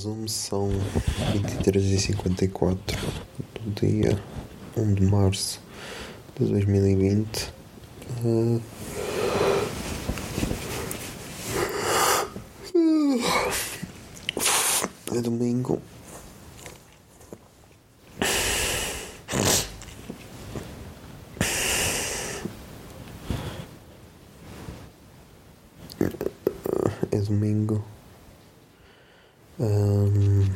Zoom, 0.00 0.26
são 0.28 0.70
23h54 1.34 2.78
do 3.60 3.86
dia 3.86 4.18
1 4.74 4.94
de 4.94 5.02
março 5.04 5.60
de 6.38 6.46
2020. 6.46 7.52
Ah, 8.24 8.60
É 15.12 15.20
domingo. 15.20 15.82
É 27.10 27.18
domingo. 27.18 27.84
Ahm, 29.60 30.48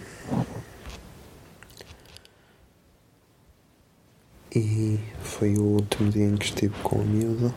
e 4.51 4.99
foi 5.23 5.59
o 5.59 5.63
último 5.63 6.11
dia 6.11 6.25
em 6.25 6.37
que 6.37 6.47
estive 6.47 6.75
com 6.83 7.03
a 7.03 7.05
miúda 7.05 7.55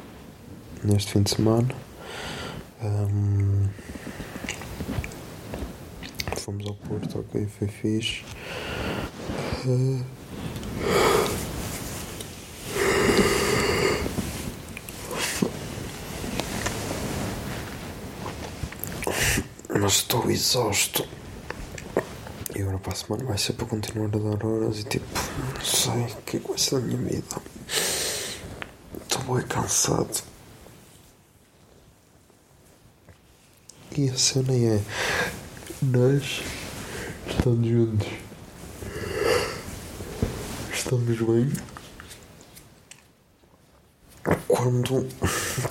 neste 0.84 1.14
fim 1.14 1.22
de 1.24 1.30
semana. 1.30 1.74
Ahm, 2.82 3.70
fomos 6.36 6.68
ao 6.68 6.74
Porto, 6.76 7.20
ok, 7.20 7.48
foi 7.48 7.68
fixe. 7.70 8.26
Mas 19.70 19.94
estou 19.94 20.30
exausto. 20.30 21.17
Agora 22.78 22.80
para 22.80 22.94
a 22.94 22.96
semana 22.96 23.24
vai 23.26 23.38
ser 23.38 23.54
para 23.54 23.66
continuar 23.66 24.06
a 24.06 24.18
dar 24.18 24.46
horas 24.46 24.80
e 24.80 24.84
tipo, 24.84 25.06
não 25.56 25.66
sei 25.66 26.04
o 26.04 26.22
que 26.24 26.38
é 26.38 26.40
que 26.40 26.48
vai 26.48 26.58
ser 26.58 26.80
da 26.80 26.82
minha 26.82 26.98
vida. 26.98 27.42
Estou 29.02 29.36
bem 29.36 29.48
cansado. 29.48 30.24
E 33.98 34.10
a 34.10 34.18
cena 34.18 34.54
é. 34.54 34.82
Nós 35.82 36.44
estamos 37.28 37.68
juntos. 37.68 38.08
Estamos 40.72 41.18
bem. 41.18 41.52
Quando, 44.48 45.08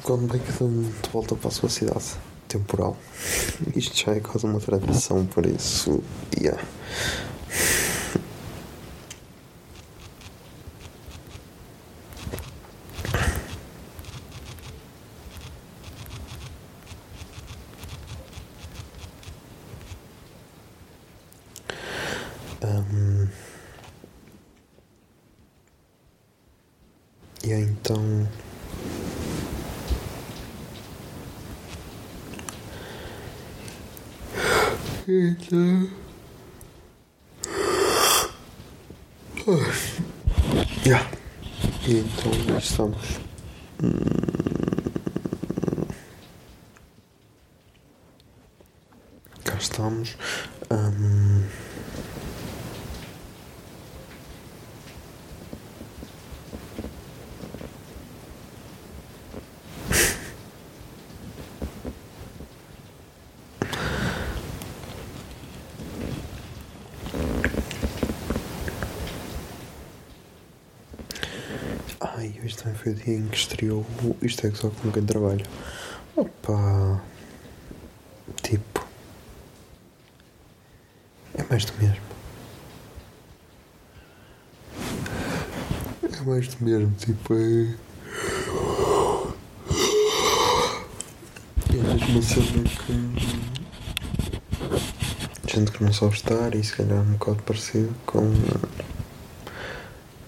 quando 0.03 0.41
cada 0.41 0.65
um 0.65 0.83
de 0.83 1.11
volta 1.11 1.37
para 1.37 1.49
a 1.49 1.53
sua 1.53 1.69
cidade 1.69 2.17
temporal. 2.47 2.97
Isto 3.75 3.97
já 3.97 4.13
é 4.13 4.21
quase 4.21 4.47
uma 4.47 4.61
tradição, 4.61 5.27
por 5.27 5.47
isso. 5.47 6.03
Yeah. 6.37 6.63
Ahm. 22.63 23.29
E 27.45 27.53
aí, 27.53 27.63
então. 27.63 28.27
Então. 35.09 35.89
Yeah. 40.85 41.09
E 41.87 41.99
então 41.99 42.33
nós 42.53 42.65
estamos. 42.65 43.21
Hum, 43.81 44.01
Cá 49.45 49.55
estamos. 49.55 50.17
Hum, 50.73 51.45
Ai, 72.27 72.35
hoje 72.43 72.57
também 72.57 72.75
foi 72.75 72.91
o 72.91 72.95
dia 72.97 73.15
em 73.15 73.29
que 73.29 73.37
estreou 73.37 73.87
o 74.03 74.17
Isto 74.21 74.49
é 74.49 74.51
só 74.51 74.69
com 74.69 74.91
quem 74.91 75.05
trabalha. 75.05 75.47
Opa! 76.17 77.01
Tipo. 78.43 78.85
É 81.35 81.45
mais 81.49 81.65
do 81.67 81.73
mesmo. 81.81 82.03
É 86.03 86.21
mais 86.25 86.49
do 86.49 86.65
mesmo, 86.65 86.93
tipo, 86.97 87.33
é. 87.35 87.77
É 91.77 91.81
a 91.81 91.95
mesma 91.95 92.23
cena 92.23 92.65
que. 92.65 92.93
Gente 95.55 95.71
que 95.71 95.85
não 95.85 95.93
sabe 95.93 96.15
estar 96.15 96.53
e 96.57 96.65
se 96.65 96.75
calhar 96.75 97.03
um 97.03 97.13
bocado 97.13 97.41
parecido 97.45 97.95
com. 98.05 98.33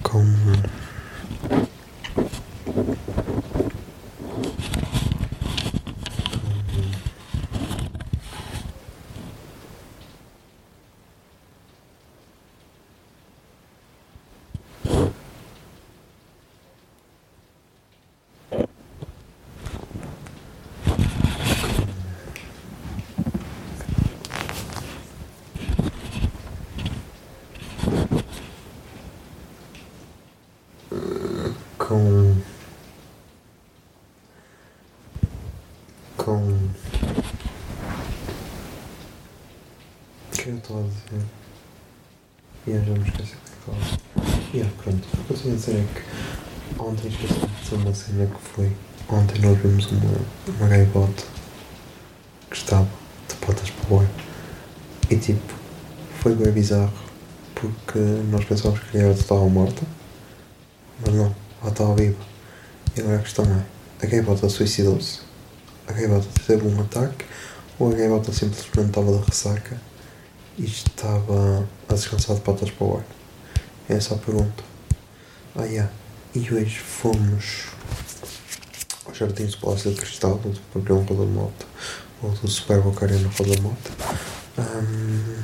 com. 0.05 0.23
Com 31.89 32.37
com 36.19 36.59
que 40.33 40.49
eu 40.51 40.57
estou 40.59 40.81
a 40.81 40.83
dizer? 40.83 41.25
E 42.67 42.71
eu 42.73 42.85
já 42.85 42.93
me 42.93 43.09
esqueci 43.09 43.33
o 43.33 43.39
que 43.39 43.49
estava 43.49 43.99
e 44.53 44.57
yeah, 44.59 44.75
pronto 44.83 44.99
o 44.99 45.25
que 45.25 45.31
eu 45.31 45.37
estou 45.37 45.53
a 45.53 45.55
dizer 45.55 45.77
é 45.77 45.87
que 45.95 46.79
ontem 46.79 47.09
esqueci 47.09 47.41
de 47.41 47.75
uma 47.75 47.95
cena 47.95 48.27
que 48.27 48.41
foi 48.43 48.77
ontem 49.09 49.41
nós 49.41 49.57
vimos 49.57 49.91
uma, 49.91 50.21
uma 50.59 50.69
gaivota 50.69 51.25
que 52.51 52.57
estava 52.57 52.87
de 53.29 53.35
patas 53.37 53.71
para 53.71 53.95
o 53.95 54.01
ar. 54.01 54.09
E 55.09 55.17
tipo, 55.17 55.55
foi 56.21 56.35
bem 56.35 56.53
bizarro 56.53 56.93
porque 57.55 57.99
nós 58.31 58.45
pensávamos 58.45 58.81
que 58.81 58.99
a 58.99 59.01
gaivota 59.01 59.21
estava 59.21 59.49
morta, 59.49 59.98
estava 61.79 61.95
viva. 61.95 62.19
E 62.97 63.01
agora 63.01 63.17
a 63.17 63.23
questão 63.23 63.45
é, 63.45 64.05
a 64.05 64.09
gaivota 64.09 64.49
suicidou-se? 64.49 65.21
A 65.87 65.93
gaivota 65.93 66.27
teve 66.47 66.67
um 66.67 66.81
ataque 66.81 67.25
ou 67.79 67.93
a 67.93 67.95
gaivota 67.95 68.33
simplesmente 68.33 68.89
estava 68.89 69.13
de 69.13 69.25
ressaca 69.25 69.81
e 70.59 70.65
estava 70.65 71.69
a 71.89 71.95
descansar 71.95 72.35
de 72.35 72.43
patas 72.43 72.71
para 72.71 72.87
o 72.87 72.97
ar? 72.97 73.05
É 73.89 73.95
essa 73.95 74.15
a 74.15 74.19
pergunta. 74.19 74.65
Ah, 75.57 75.65
yeah. 75.65 75.91
E 76.35 76.41
hoje 76.53 76.79
fomos 76.79 77.67
aos 79.07 79.17
Jardins 79.17 79.55
do 79.55 79.61
Palácio 79.61 79.93
de 79.93 80.01
Cristal, 80.01 80.37
do 80.39 80.61
Pavilhão 80.73 81.03
Roda 81.05 81.25
Mota, 81.25 81.67
ou 82.23 82.31
do 82.31 82.49
Super 82.49 82.81
Boca 82.81 83.07
Roda 83.07 83.63
Mota. 83.63 83.91
Ahm, 84.59 85.43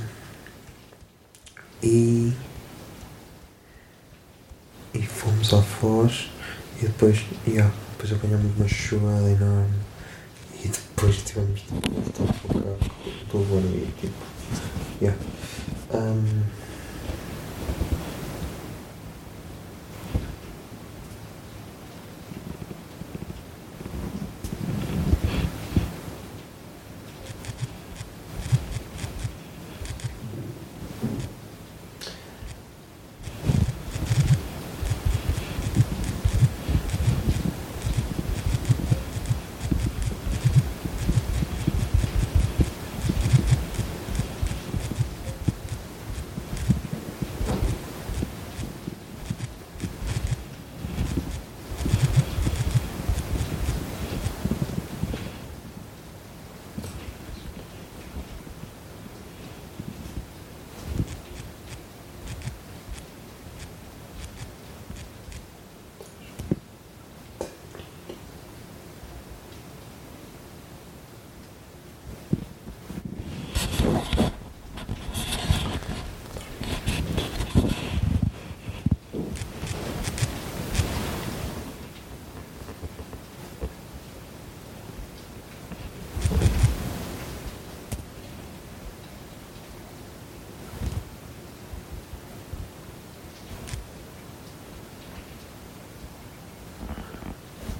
e. 1.83 2.33
Fomos 5.45 5.53
à 5.53 5.63
Foz 5.63 6.31
e 6.81 6.87
depois, 6.87 7.25
yeah, 7.47 7.73
depois 7.93 8.13
apanhamos 8.13 8.57
uma 8.57 8.67
chuvada 8.67 9.31
enorme 9.31 9.75
e 10.65 10.69
depois 10.69 11.17
tivemos 11.23 11.61
de 11.61 11.67
voltar 11.69 12.33
para 12.33 12.59
o 12.59 12.63
carro 12.63 12.79
do 13.31 13.39
voo 13.45 13.61
e 13.61 13.93
tipo. 14.01 14.15
Yeah. 15.03 15.19
Ahm, 15.93 16.45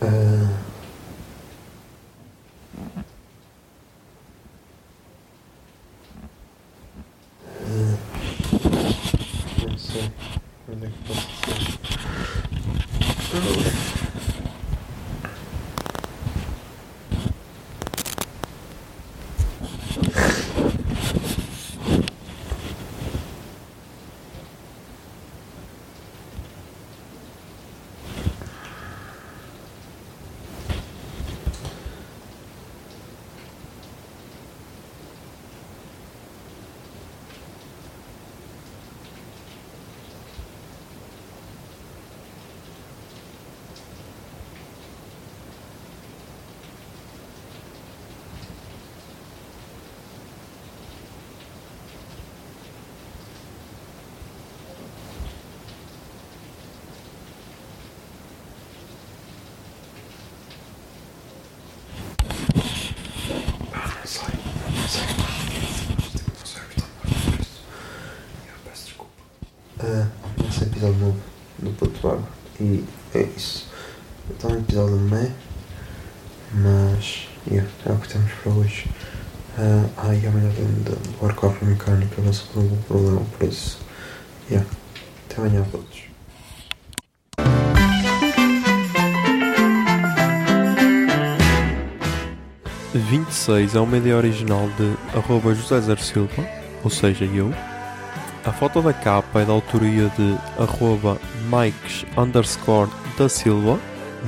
ah, 0.05 0.61
Não 9.67 9.79
sei. 9.79 10.13
Onde 10.71 10.87
é 10.87 10.89
que 10.89 10.99
posso 11.07 11.21
ser? 11.21 11.85
Não 63.65 64.07
sei. 64.07 64.23
Não 64.23 64.89
sei. 64.89 65.07
Não 66.37 66.47
sei 66.47 66.63
o 66.63 66.67
que 66.67 66.81
está 66.81 66.89
Eu 68.47 68.55
peço 68.65 68.85
desculpa. 68.87 69.13
Ah, 69.81 70.07
esse 70.49 70.65
episódio 70.65 70.97
novo 70.99 71.21
do 71.59 71.71
Puto 71.71 72.01
Barba. 72.07 72.29
E 72.61 72.85
é 73.15 73.23
isso. 73.23 73.69
Está 74.31 74.49
um 74.49 74.59
episódio 74.59 74.97
meh, 74.97 75.33
mas 76.53 77.29
yeah, 77.51 77.69
é 77.87 77.93
o 77.93 77.99
que 77.99 78.09
temos 78.09 78.33
para 78.33 78.34
hoje. 78.51 78.87
Ah, 79.59 79.87
ah 79.99 80.15
e 80.15 80.27
amanhã 80.27 80.51
tenho 80.55 80.69
de 80.69 80.91
levar 80.91 81.35
com 81.35 81.47
a 81.47 81.55
mecânica, 81.63 82.21
ver 82.21 82.35
se 82.35 82.43
resolve 82.49 82.75
o 82.75 82.83
problema, 82.89 83.23
por 83.39 83.49
isso. 83.49 83.79
Yeah. 84.51 84.69
Até 85.31 85.41
amanhã 85.41 85.63
a 85.63 85.65
todos. 85.65 86.05
A 92.95 92.99
26 92.99 93.75
é 93.75 93.81
uma 93.81 93.97
ideia 93.97 94.17
original 94.17 94.69
de 94.77 95.19
arroba 95.19 95.55
José 95.55 95.81
Zer 95.81 95.99
Silva, 95.99 96.47
ou 96.83 96.91
seja, 96.91 97.25
eu. 97.25 97.53
A 98.45 98.53
foto 98.53 98.83
da 98.83 98.93
capa 98.93 99.41
é 99.41 99.45
da 99.45 99.53
autoria 99.53 100.11
de 100.11 100.37
arroba 100.63 101.19
Mikes 101.51 102.05
underscore 102.17 102.91
da 103.19 103.29
Silva, 103.29 103.81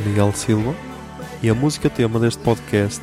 Miguel 0.05 0.33
Silva. 0.33 0.75
E 1.43 1.51
a 1.51 1.55
música 1.55 1.91
tema 1.91 2.19
deste 2.19 2.43
podcast 2.43 3.03